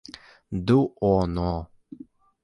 duono 0.65 1.49